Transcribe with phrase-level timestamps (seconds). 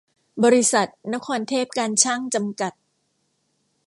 [0.43, 2.73] บริษัท นครเทพการช่าง จำกัด